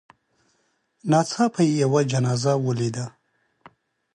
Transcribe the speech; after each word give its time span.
ناڅاپه 1.09 1.61
یې 1.67 1.73
یوه 1.83 2.01
جنازه 2.11 2.53
ولیده. 2.65 3.05